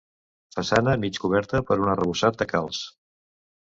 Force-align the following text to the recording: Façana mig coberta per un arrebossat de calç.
Façana 0.55 0.95
mig 1.03 1.19
coberta 1.25 1.61
per 1.67 1.79
un 1.85 1.93
arrebossat 1.93 2.41
de 2.43 2.49
calç. 2.55 2.85